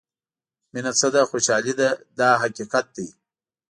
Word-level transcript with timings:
مینه 0.73 0.91
څه 0.99 1.07
ده 1.13 1.21
خوشالۍ 1.31 1.73
ده 1.79 1.89
دا 2.19 2.29
حقیقت 2.43 2.85
دی. 2.95 3.07